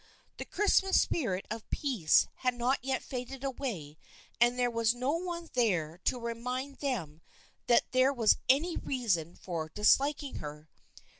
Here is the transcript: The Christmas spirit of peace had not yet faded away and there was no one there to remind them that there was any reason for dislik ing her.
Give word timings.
The 0.37 0.45
Christmas 0.45 0.99
spirit 0.99 1.45
of 1.51 1.69
peace 1.69 2.25
had 2.37 2.55
not 2.55 2.83
yet 2.83 3.03
faded 3.03 3.43
away 3.43 3.99
and 4.39 4.57
there 4.57 4.67
was 4.71 4.95
no 4.95 5.11
one 5.11 5.47
there 5.53 5.99
to 6.05 6.19
remind 6.19 6.77
them 6.77 7.21
that 7.67 7.91
there 7.91 8.11
was 8.11 8.37
any 8.49 8.75
reason 8.77 9.35
for 9.35 9.69
dislik 9.69 10.23
ing 10.23 10.35
her. 10.37 10.69